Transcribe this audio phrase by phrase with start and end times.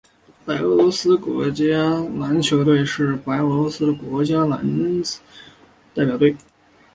[0.43, 1.63] 白俄罗斯国家
[2.09, 5.19] 男子篮球队是白俄罗斯的国家男子篮球
[5.93, 6.35] 代表队。